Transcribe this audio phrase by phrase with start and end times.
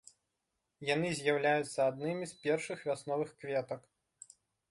[0.93, 3.81] Яны з'яўляюцца аднымі з першых вясновых кветак.